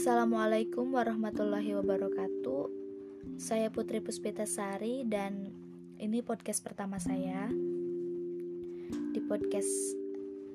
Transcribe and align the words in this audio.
Assalamualaikum 0.00 0.96
warahmatullahi 0.96 1.76
wabarakatuh. 1.76 2.72
Saya 3.36 3.68
Putri 3.68 4.00
Puspitasari 4.00 5.04
dan 5.04 5.52
ini 6.00 6.24
podcast 6.24 6.64
pertama 6.64 6.96
saya. 6.96 7.52
Di 9.12 9.20
podcast 9.28 9.68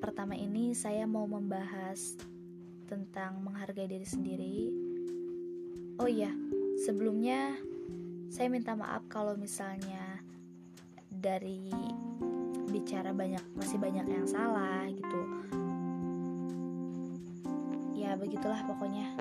pertama 0.02 0.34
ini 0.34 0.74
saya 0.74 1.06
mau 1.06 1.30
membahas 1.30 2.18
tentang 2.90 3.38
menghargai 3.46 3.86
diri 3.86 4.08
sendiri. 4.10 4.58
Oh 6.02 6.10
iya, 6.10 6.34
sebelumnya 6.82 7.54
saya 8.34 8.50
minta 8.50 8.74
maaf 8.74 9.06
kalau 9.14 9.38
misalnya 9.38 10.26
dari 11.14 11.70
bicara 12.74 13.14
banyak 13.14 13.46
masih 13.54 13.78
banyak 13.78 14.10
yang 14.10 14.26
salah 14.26 14.90
gitu 14.90 15.22
begitulah 18.20 18.64
pokoknya. 18.68 19.16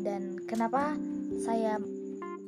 Dan 0.00 0.40
kenapa 0.48 0.96
saya 1.42 1.76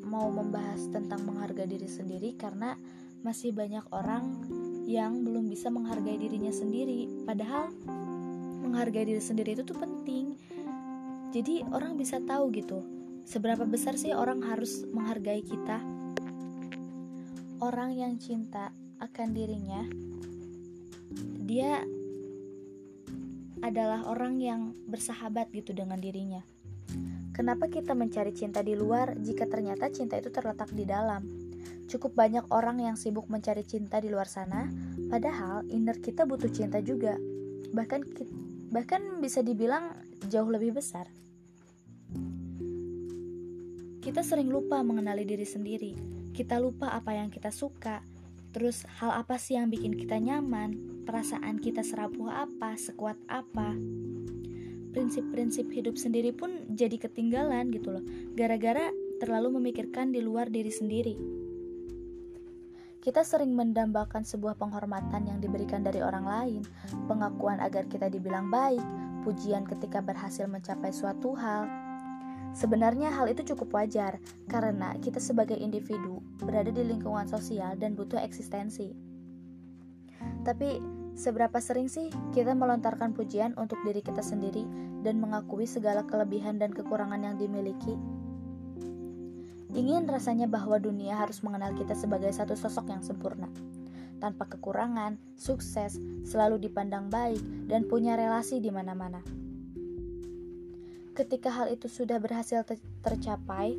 mau 0.06 0.28
membahas 0.32 0.88
tentang 0.90 1.24
menghargai 1.24 1.68
diri 1.68 1.88
sendiri? 1.88 2.34
Karena 2.36 2.74
masih 3.22 3.54
banyak 3.54 3.86
orang 3.94 4.24
yang 4.88 5.22
belum 5.22 5.46
bisa 5.46 5.70
menghargai 5.70 6.18
dirinya 6.18 6.50
sendiri. 6.50 7.06
Padahal 7.22 7.70
menghargai 8.62 9.06
diri 9.06 9.22
sendiri 9.22 9.54
itu 9.54 9.62
tuh 9.62 9.78
penting. 9.78 10.34
Jadi 11.32 11.64
orang 11.72 11.96
bisa 11.96 12.20
tahu 12.20 12.52
gitu 12.52 12.82
seberapa 13.24 13.64
besar 13.64 13.96
sih 13.96 14.12
orang 14.12 14.42
harus 14.42 14.84
menghargai 14.90 15.40
kita? 15.40 15.78
Orang 17.62 17.94
yang 17.94 18.18
cinta 18.18 18.74
akan 18.98 19.28
dirinya 19.34 19.82
dia 21.42 21.82
adalah 23.62 24.04
orang 24.10 24.42
yang 24.42 24.74
bersahabat 24.90 25.48
gitu 25.54 25.72
dengan 25.72 26.02
dirinya. 26.02 26.42
Kenapa 27.32 27.70
kita 27.70 27.96
mencari 27.96 28.36
cinta 28.36 28.60
di 28.60 28.76
luar 28.76 29.16
jika 29.16 29.48
ternyata 29.48 29.88
cinta 29.88 30.20
itu 30.20 30.28
terletak 30.28 30.68
di 30.76 30.84
dalam? 30.84 31.24
Cukup 31.88 32.12
banyak 32.12 32.44
orang 32.52 32.82
yang 32.84 32.96
sibuk 32.98 33.30
mencari 33.32 33.64
cinta 33.64 34.02
di 34.02 34.12
luar 34.12 34.28
sana, 34.28 34.68
padahal 35.08 35.64
inner 35.72 35.96
kita 35.96 36.28
butuh 36.28 36.52
cinta 36.52 36.84
juga. 36.84 37.16
Bahkan 37.72 38.00
bahkan 38.68 39.22
bisa 39.24 39.40
dibilang 39.40 39.96
jauh 40.28 40.50
lebih 40.52 40.76
besar. 40.76 41.08
Kita 44.02 44.20
sering 44.20 44.50
lupa 44.50 44.82
mengenali 44.84 45.24
diri 45.24 45.46
sendiri. 45.46 45.92
Kita 46.34 46.58
lupa 46.58 46.92
apa 46.92 47.16
yang 47.16 47.30
kita 47.30 47.48
suka, 47.48 48.02
Terus 48.52 48.84
hal 49.00 49.16
apa 49.16 49.40
sih 49.40 49.56
yang 49.56 49.72
bikin 49.72 49.96
kita 49.96 50.20
nyaman? 50.20 51.02
Perasaan 51.08 51.56
kita 51.58 51.80
serapuh 51.80 52.28
apa? 52.28 52.76
Sekuat 52.76 53.16
apa? 53.24 53.72
Prinsip-prinsip 54.92 55.72
hidup 55.72 55.96
sendiri 55.96 56.36
pun 56.36 56.68
jadi 56.68 57.00
ketinggalan 57.00 57.72
gitu 57.72 57.96
loh. 57.96 58.04
Gara-gara 58.36 58.92
terlalu 59.24 59.56
memikirkan 59.56 60.12
di 60.12 60.20
luar 60.20 60.52
diri 60.52 60.68
sendiri. 60.68 61.16
Kita 63.02 63.26
sering 63.26 63.50
mendambakan 63.58 64.22
sebuah 64.22 64.54
penghormatan 64.54 65.26
yang 65.26 65.42
diberikan 65.42 65.82
dari 65.82 65.98
orang 65.98 66.22
lain, 66.22 66.62
pengakuan 67.10 67.58
agar 67.58 67.90
kita 67.90 68.06
dibilang 68.06 68.46
baik, 68.46 68.78
pujian 69.26 69.66
ketika 69.66 69.98
berhasil 69.98 70.46
mencapai 70.46 70.94
suatu 70.94 71.34
hal, 71.34 71.66
Sebenarnya 72.52 73.08
hal 73.08 73.32
itu 73.32 73.56
cukup 73.56 73.80
wajar 73.80 74.20
karena 74.44 74.92
kita 75.00 75.16
sebagai 75.16 75.56
individu 75.56 76.20
berada 76.36 76.68
di 76.68 76.84
lingkungan 76.84 77.24
sosial 77.24 77.80
dan 77.80 77.96
butuh 77.96 78.20
eksistensi. 78.20 78.92
Tapi 80.44 80.76
seberapa 81.16 81.56
sering 81.64 81.88
sih 81.88 82.12
kita 82.36 82.52
melontarkan 82.52 83.16
pujian 83.16 83.56
untuk 83.56 83.80
diri 83.88 84.04
kita 84.04 84.20
sendiri 84.20 84.68
dan 85.00 85.16
mengakui 85.18 85.64
segala 85.64 86.04
kelebihan 86.04 86.60
dan 86.60 86.76
kekurangan 86.76 87.24
yang 87.24 87.40
dimiliki? 87.40 87.96
Ingin 89.72 90.04
rasanya 90.04 90.44
bahwa 90.44 90.76
dunia 90.76 91.16
harus 91.16 91.40
mengenal 91.40 91.72
kita 91.72 91.96
sebagai 91.96 92.28
satu 92.28 92.52
sosok 92.52 92.92
yang 92.92 93.00
sempurna, 93.00 93.48
tanpa 94.20 94.44
kekurangan, 94.44 95.16
sukses, 95.40 95.96
selalu 96.28 96.68
dipandang 96.68 97.08
baik, 97.08 97.40
dan 97.72 97.88
punya 97.88 98.12
relasi 98.12 98.60
di 98.60 98.68
mana-mana. 98.68 99.41
Ketika 101.12 101.52
hal 101.52 101.68
itu 101.68 101.92
sudah 101.92 102.16
berhasil 102.16 102.64
ter 102.64 102.80
tercapai, 103.04 103.76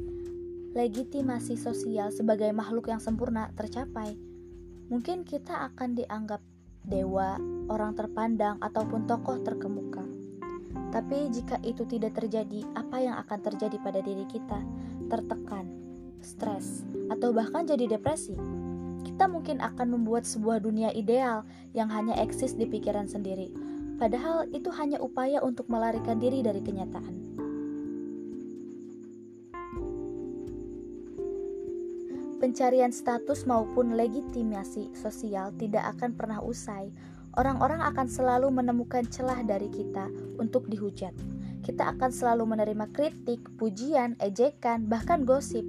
legitimasi 0.77 1.57
sosial 1.57 2.13
sebagai 2.13 2.53
makhluk 2.53 2.93
yang 2.93 3.01
sempurna 3.01 3.49
tercapai. 3.57 4.13
Mungkin 4.93 5.25
kita 5.25 5.65
akan 5.73 5.97
dianggap 5.97 6.45
dewa, 6.85 7.41
orang 7.73 7.97
terpandang, 7.97 8.61
ataupun 8.61 9.09
tokoh 9.09 9.41
terkemuka. 9.41 10.05
Tapi 10.93 11.33
jika 11.33 11.57
itu 11.65 11.89
tidak 11.89 12.21
terjadi, 12.21 12.69
apa 12.77 13.01
yang 13.01 13.17
akan 13.25 13.39
terjadi 13.41 13.81
pada 13.81 14.05
diri 14.05 14.29
kita? 14.29 14.61
Tertekan, 15.09 15.65
stres, 16.21 16.85
atau 17.09 17.33
bahkan 17.33 17.65
jadi 17.65 17.97
depresi. 17.97 18.37
Kita 19.01 19.25
mungkin 19.25 19.57
akan 19.57 19.89
membuat 19.89 20.29
sebuah 20.29 20.61
dunia 20.61 20.93
ideal 20.93 21.49
yang 21.73 21.89
hanya 21.89 22.13
eksis 22.21 22.53
di 22.53 22.69
pikiran 22.69 23.09
sendiri, 23.09 23.49
padahal 23.97 24.45
itu 24.53 24.69
hanya 24.77 25.01
upaya 25.01 25.41
untuk 25.41 25.65
melarikan 25.65 26.21
diri 26.21 26.45
dari 26.45 26.61
kenyataan. 26.61 27.22
Pencarian 32.43 32.91
status 32.91 33.47
maupun 33.47 33.95
legitimasi 33.95 34.91
sosial 34.99 35.55
tidak 35.55 35.95
akan 35.95 36.11
pernah 36.11 36.43
usai. 36.43 36.91
Orang-orang 37.39 37.79
akan 37.79 38.03
selalu 38.11 38.51
menemukan 38.51 39.07
celah 39.07 39.47
dari 39.47 39.71
kita 39.71 40.11
untuk 40.35 40.67
dihujat. 40.67 41.15
Kita 41.63 41.95
akan 41.95 42.11
selalu 42.11 42.43
menerima 42.43 42.91
kritik, 42.91 43.47
pujian, 43.55 44.19
ejekan, 44.19 44.91
bahkan 44.91 45.23
gosip. 45.23 45.63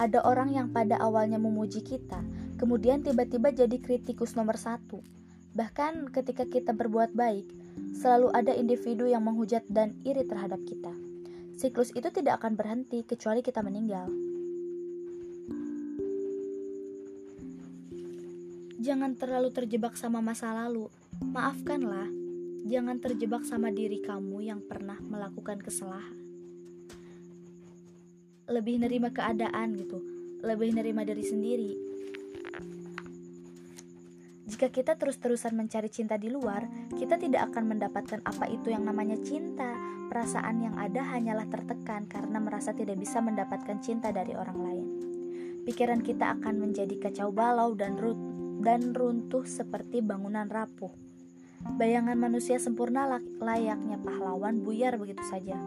Ada 0.00 0.24
orang 0.24 0.56
yang 0.56 0.72
pada 0.72 0.96
awalnya 0.96 1.36
memuji 1.36 1.84
kita, 1.84 2.24
kemudian 2.56 3.04
tiba-tiba 3.04 3.52
jadi 3.52 3.76
kritikus 3.76 4.32
nomor 4.32 4.56
satu. 4.56 5.04
Bahkan 5.52 6.08
ketika 6.08 6.48
kita 6.48 6.72
berbuat 6.72 7.12
baik, 7.12 7.52
selalu 7.92 8.32
ada 8.32 8.56
individu 8.56 9.04
yang 9.04 9.28
menghujat 9.28 9.68
dan 9.68 9.92
iri 10.08 10.24
terhadap 10.24 10.64
kita. 10.64 10.96
Siklus 11.52 11.92
itu 11.92 12.08
tidak 12.08 12.40
akan 12.40 12.56
berhenti 12.56 13.04
kecuali 13.04 13.44
kita 13.44 13.60
meninggal. 13.60 14.35
Jangan 18.86 19.18
terlalu 19.18 19.50
terjebak 19.50 19.98
sama 19.98 20.22
masa 20.22 20.54
lalu. 20.54 20.86
Maafkanlah. 21.18 22.06
Jangan 22.70 23.02
terjebak 23.02 23.42
sama 23.42 23.74
diri 23.74 23.98
kamu 23.98 24.46
yang 24.46 24.62
pernah 24.62 24.94
melakukan 25.02 25.58
kesalahan. 25.58 26.14
Lebih 28.46 28.86
nerima 28.86 29.10
keadaan 29.10 29.74
gitu. 29.74 29.98
Lebih 30.38 30.70
nerima 30.78 31.02
diri 31.02 31.26
sendiri. 31.26 31.72
Jika 34.46 34.70
kita 34.70 34.94
terus-terusan 34.94 35.58
mencari 35.58 35.90
cinta 35.90 36.14
di 36.14 36.30
luar, 36.30 36.70
kita 36.94 37.18
tidak 37.18 37.50
akan 37.50 37.74
mendapatkan 37.74 38.22
apa 38.22 38.46
itu 38.46 38.70
yang 38.70 38.86
namanya 38.86 39.18
cinta. 39.18 39.74
Perasaan 40.06 40.62
yang 40.62 40.78
ada 40.78 41.02
hanyalah 41.02 41.50
tertekan 41.50 42.06
karena 42.06 42.38
merasa 42.38 42.70
tidak 42.70 43.02
bisa 43.02 43.18
mendapatkan 43.18 43.82
cinta 43.82 44.14
dari 44.14 44.38
orang 44.38 44.58
lain. 44.62 44.86
Pikiran 45.66 45.98
kita 46.06 46.38
akan 46.38 46.62
menjadi 46.62 46.94
kacau 47.02 47.34
balau 47.34 47.74
dan 47.74 47.98
rut 47.98 48.35
dan 48.60 48.92
runtuh 48.96 49.44
seperti 49.44 50.00
bangunan 50.00 50.48
rapuh. 50.48 50.92
Bayangan 51.76 52.14
manusia 52.14 52.62
sempurna 52.62 53.08
layaknya 53.42 53.98
pahlawan 54.00 54.62
buyar 54.62 54.94
begitu 55.00 55.24
saja. 55.26 55.58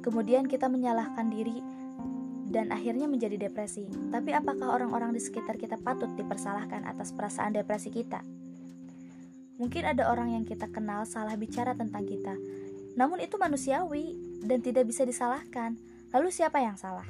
Kemudian 0.00 0.48
kita 0.48 0.72
menyalahkan 0.72 1.28
diri 1.28 1.60
dan 2.50 2.72
akhirnya 2.74 3.06
menjadi 3.06 3.36
depresi. 3.36 3.86
Tapi 4.10 4.32
apakah 4.32 4.74
orang-orang 4.74 5.12
di 5.12 5.20
sekitar 5.20 5.60
kita 5.60 5.76
patut 5.78 6.08
dipersalahkan 6.16 6.88
atas 6.88 7.12
perasaan 7.12 7.52
depresi 7.54 7.92
kita? 7.92 8.24
Mungkin 9.60 9.84
ada 9.84 10.08
orang 10.08 10.32
yang 10.32 10.44
kita 10.48 10.72
kenal 10.72 11.04
salah 11.04 11.36
bicara 11.36 11.76
tentang 11.76 12.08
kita. 12.08 12.32
Namun 12.96 13.20
itu 13.20 13.36
manusiawi 13.36 14.16
dan 14.40 14.64
tidak 14.64 14.88
bisa 14.88 15.04
disalahkan. 15.04 15.76
Lalu 16.16 16.32
siapa 16.32 16.58
yang 16.64 16.80
salah? 16.80 17.06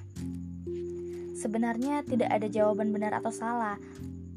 Sebenarnya 1.40 2.04
tidak 2.04 2.28
ada 2.28 2.52
jawaban 2.52 2.92
benar 2.92 3.16
atau 3.16 3.32
salah. 3.32 3.81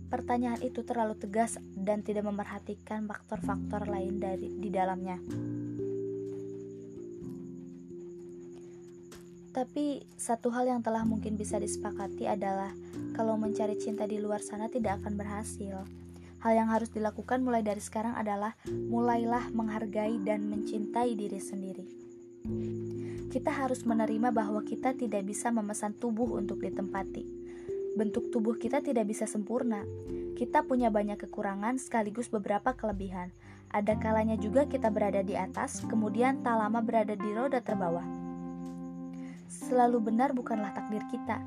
Pertanyaan 0.08 0.64
itu 0.64 0.88
terlalu 0.88 1.20
tegas 1.20 1.60
dan 1.76 2.00
tidak 2.00 2.24
memerhatikan 2.24 3.04
faktor-faktor 3.04 3.92
lain 3.92 4.24
dari 4.24 4.48
di 4.48 4.72
dalamnya. 4.72 5.20
Tapi 9.52 10.02
satu 10.16 10.48
hal 10.56 10.66
yang 10.66 10.82
telah 10.82 11.04
mungkin 11.04 11.36
bisa 11.36 11.60
disepakati 11.60 12.24
adalah 12.26 12.72
kalau 13.14 13.36
mencari 13.36 13.76
cinta 13.76 14.08
di 14.08 14.18
luar 14.24 14.40
sana 14.40 14.72
tidak 14.72 15.04
akan 15.04 15.20
berhasil. 15.20 15.84
Hal 16.40 16.54
yang 16.56 16.72
harus 16.72 16.88
dilakukan 16.90 17.44
mulai 17.44 17.62
dari 17.62 17.84
sekarang 17.84 18.16
adalah 18.16 18.56
mulailah 18.66 19.52
menghargai 19.52 20.24
dan 20.24 20.48
mencintai 20.48 21.20
diri 21.20 21.40
sendiri. 21.44 21.86
Kita 23.34 23.50
harus 23.50 23.82
menerima 23.82 24.30
bahwa 24.30 24.62
kita 24.62 24.94
tidak 24.94 25.26
bisa 25.26 25.50
memesan 25.50 25.98
tubuh 25.98 26.38
untuk 26.38 26.62
ditempati 26.62 27.44
bentuk 27.94 28.34
tubuh 28.34 28.58
kita 28.58 28.82
tidak 28.82 29.06
bisa 29.06 29.30
sempurna. 29.30 29.86
Kita 30.34 30.66
punya 30.66 30.90
banyak 30.90 31.22
kekurangan 31.30 31.78
sekaligus 31.78 32.26
beberapa 32.26 32.74
kelebihan. 32.74 33.30
Ada 33.70 33.98
kalanya 34.02 34.38
juga 34.38 34.66
kita 34.66 34.90
berada 34.90 35.22
di 35.22 35.38
atas, 35.38 35.82
kemudian 35.86 36.42
tak 36.42 36.58
lama 36.58 36.82
berada 36.82 37.14
di 37.14 37.30
roda 37.34 37.62
terbawah. 37.62 38.06
Selalu 39.50 40.14
benar 40.14 40.34
bukanlah 40.34 40.74
takdir 40.74 41.06
kita, 41.10 41.42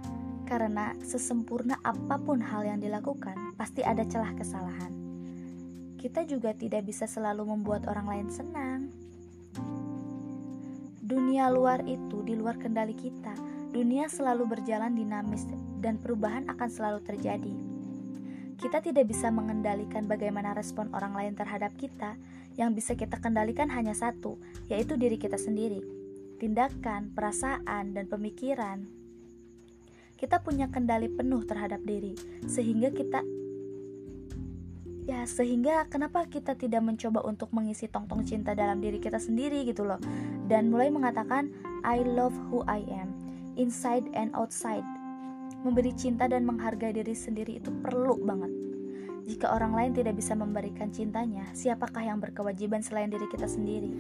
karena 0.46 0.94
sesempurna 1.02 1.78
apa 1.82 2.18
pun 2.18 2.38
hal 2.38 2.62
yang 2.66 2.78
dilakukan, 2.78 3.58
pasti 3.58 3.82
ada 3.82 4.06
celah 4.06 4.34
kesalahan. 4.38 4.90
Kita 5.98 6.22
juga 6.22 6.54
tidak 6.54 6.86
bisa 6.86 7.10
selalu 7.10 7.46
membuat 7.46 7.90
orang 7.90 8.06
lain 8.06 8.28
senang. 8.30 9.05
Dunia 11.06 11.46
luar 11.54 11.86
itu 11.86 12.26
di 12.26 12.34
luar 12.34 12.58
kendali 12.58 12.90
kita. 12.90 13.30
Dunia 13.70 14.10
selalu 14.10 14.58
berjalan 14.58 14.90
dinamis 14.90 15.46
dan 15.78 16.02
perubahan 16.02 16.50
akan 16.50 16.66
selalu 16.66 16.98
terjadi. 17.06 17.54
Kita 18.58 18.82
tidak 18.82 19.06
bisa 19.06 19.30
mengendalikan 19.30 20.10
bagaimana 20.10 20.50
respon 20.50 20.90
orang 20.90 21.14
lain 21.14 21.38
terhadap 21.38 21.70
kita. 21.78 22.18
Yang 22.58 22.70
bisa 22.74 22.92
kita 22.98 23.22
kendalikan 23.22 23.70
hanya 23.70 23.94
satu, 23.94 24.42
yaitu 24.66 24.98
diri 24.98 25.14
kita 25.14 25.38
sendiri. 25.38 25.78
Tindakan, 26.42 27.14
perasaan, 27.14 27.94
dan 27.94 28.10
pemikiran. 28.10 28.90
Kita 30.18 30.42
punya 30.42 30.66
kendali 30.74 31.06
penuh 31.06 31.46
terhadap 31.46 31.86
diri, 31.86 32.18
sehingga 32.50 32.90
kita 32.90 33.22
ya 35.06 35.22
sehingga 35.22 35.86
kenapa 35.86 36.26
kita 36.26 36.58
tidak 36.58 36.82
mencoba 36.82 37.22
untuk 37.22 37.54
mengisi 37.54 37.86
tong-tong 37.86 38.26
cinta 38.26 38.58
dalam 38.58 38.82
diri 38.82 38.98
kita 38.98 39.22
sendiri 39.22 39.62
gitu 39.62 39.86
loh. 39.86 40.02
Dan 40.50 40.74
mulai 40.74 40.90
mengatakan 40.90 41.54
I 41.86 42.02
love 42.02 42.34
who 42.50 42.66
I 42.66 42.82
am 42.90 43.14
inside 43.54 44.10
and 44.18 44.34
outside. 44.34 44.84
Memberi 45.62 45.94
cinta 45.94 46.26
dan 46.26 46.42
menghargai 46.42 46.90
diri 46.90 47.14
sendiri 47.14 47.62
itu 47.62 47.70
perlu 47.70 48.18
banget. 48.18 48.50
Jika 49.26 49.50
orang 49.50 49.74
lain 49.74 49.90
tidak 49.94 50.18
bisa 50.18 50.38
memberikan 50.38 50.90
cintanya 50.90 51.46
siapakah 51.54 52.02
yang 52.02 52.22
berkewajiban 52.22 52.82
selain 52.82 53.10
diri 53.10 53.26
kita 53.30 53.46
sendiri? 53.46 53.90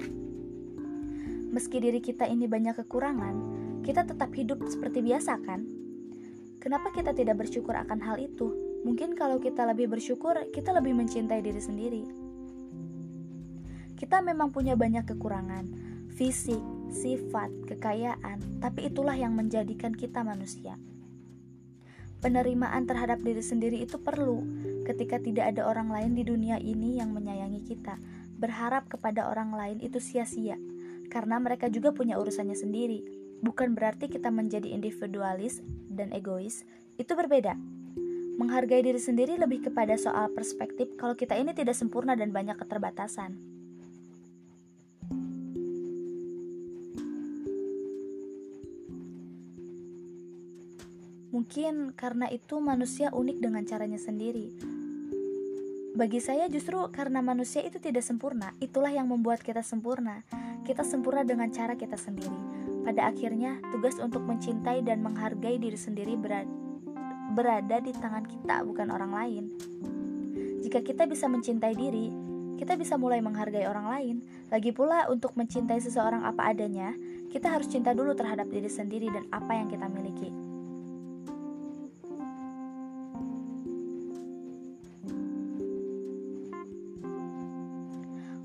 Meski 1.50 1.78
diri 1.78 2.02
kita 2.02 2.26
ini 2.26 2.50
banyak 2.50 2.78
kekurangan 2.82 3.34
kita 3.86 4.02
tetap 4.02 4.34
hidup 4.34 4.66
seperti 4.66 5.02
biasa 5.02 5.38
kan? 5.46 5.62
Kenapa 6.58 6.90
kita 6.90 7.14
tidak 7.14 7.38
bersyukur 7.38 7.78
akan 7.78 8.02
hal 8.02 8.18
itu 8.18 8.65
Mungkin 8.86 9.18
kalau 9.18 9.42
kita 9.42 9.66
lebih 9.66 9.90
bersyukur, 9.90 10.38
kita 10.54 10.70
lebih 10.70 10.94
mencintai 10.94 11.42
diri 11.42 11.58
sendiri. 11.58 12.02
Kita 13.98 14.22
memang 14.22 14.54
punya 14.54 14.78
banyak 14.78 15.10
kekurangan, 15.10 15.66
fisik, 16.14 16.62
sifat, 16.94 17.50
kekayaan, 17.66 18.62
tapi 18.62 18.86
itulah 18.86 19.18
yang 19.18 19.34
menjadikan 19.34 19.90
kita 19.90 20.22
manusia. 20.22 20.78
Penerimaan 22.22 22.86
terhadap 22.86 23.26
diri 23.26 23.42
sendiri 23.42 23.82
itu 23.82 23.98
perlu 23.98 24.46
ketika 24.86 25.18
tidak 25.18 25.50
ada 25.50 25.66
orang 25.66 25.90
lain 25.90 26.14
di 26.14 26.22
dunia 26.22 26.62
ini 26.62 27.02
yang 27.02 27.10
menyayangi 27.10 27.66
kita. 27.66 27.98
Berharap 28.38 28.86
kepada 28.86 29.26
orang 29.26 29.50
lain 29.50 29.78
itu 29.82 29.98
sia-sia, 29.98 30.62
karena 31.10 31.42
mereka 31.42 31.66
juga 31.66 31.90
punya 31.90 32.22
urusannya 32.22 32.54
sendiri. 32.54 33.02
Bukan 33.42 33.74
berarti 33.74 34.06
kita 34.06 34.30
menjadi 34.30 34.70
individualis 34.70 35.58
dan 35.90 36.14
egois, 36.14 36.62
itu 37.02 37.12
berbeda. 37.18 37.58
Menghargai 38.36 38.84
diri 38.84 39.00
sendiri 39.00 39.40
lebih 39.40 39.64
kepada 39.64 39.96
soal 39.96 40.28
perspektif 40.28 40.92
kalau 41.00 41.16
kita 41.16 41.32
ini 41.40 41.56
tidak 41.56 41.72
sempurna 41.72 42.12
dan 42.12 42.36
banyak 42.36 42.60
keterbatasan. 42.60 43.32
Mungkin 51.32 51.96
karena 51.96 52.28
itu 52.28 52.60
manusia 52.60 53.08
unik 53.08 53.40
dengan 53.40 53.64
caranya 53.64 53.96
sendiri. 53.96 54.52
Bagi 55.96 56.20
saya 56.20 56.44
justru 56.52 56.76
karena 56.92 57.24
manusia 57.24 57.64
itu 57.64 57.80
tidak 57.80 58.04
sempurna, 58.04 58.52
itulah 58.60 58.92
yang 58.92 59.08
membuat 59.08 59.40
kita 59.40 59.64
sempurna. 59.64 60.20
Kita 60.68 60.84
sempurna 60.84 61.24
dengan 61.24 61.48
cara 61.48 61.72
kita 61.72 61.96
sendiri. 61.96 62.36
Pada 62.84 63.08
akhirnya, 63.08 63.56
tugas 63.72 63.96
untuk 63.96 64.20
mencintai 64.28 64.84
dan 64.84 65.00
menghargai 65.00 65.56
diri 65.56 65.80
sendiri 65.80 66.20
berat 66.20 66.65
berada 67.32 67.82
di 67.82 67.90
tangan 67.90 68.26
kita, 68.28 68.62
bukan 68.62 68.92
orang 68.92 69.12
lain. 69.14 69.44
Jika 70.62 70.82
kita 70.82 71.06
bisa 71.06 71.30
mencintai 71.30 71.74
diri, 71.78 72.10
kita 72.56 72.74
bisa 72.74 72.96
mulai 72.96 73.22
menghargai 73.22 73.68
orang 73.68 73.86
lain. 73.86 74.16
Lagi 74.50 74.70
pula, 74.74 75.06
untuk 75.10 75.34
mencintai 75.36 75.78
seseorang 75.78 76.24
apa 76.24 76.50
adanya, 76.50 76.94
kita 77.30 77.52
harus 77.52 77.68
cinta 77.68 77.92
dulu 77.92 78.16
terhadap 78.16 78.48
diri 78.48 78.70
sendiri 78.70 79.12
dan 79.12 79.28
apa 79.30 79.52
yang 79.54 79.68
kita 79.68 79.86
miliki. 79.92 80.32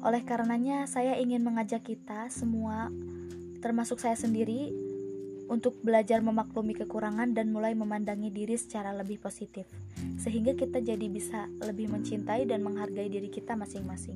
Oleh 0.02 0.26
karenanya, 0.26 0.90
saya 0.90 1.14
ingin 1.22 1.46
mengajak 1.46 1.86
kita 1.86 2.28
semua, 2.34 2.90
termasuk 3.62 4.02
saya 4.02 4.18
sendiri, 4.18 4.91
untuk 5.52 5.76
belajar 5.84 6.24
memaklumi 6.24 6.72
kekurangan 6.80 7.36
dan 7.36 7.52
mulai 7.52 7.76
memandangi 7.76 8.32
diri 8.32 8.56
secara 8.56 8.96
lebih 8.96 9.20
positif, 9.20 9.68
sehingga 10.16 10.56
kita 10.56 10.80
jadi 10.80 11.12
bisa 11.12 11.52
lebih 11.60 11.92
mencintai 11.92 12.48
dan 12.48 12.64
menghargai 12.64 13.12
diri 13.12 13.28
kita 13.28 13.60
masing-masing. 13.60 14.16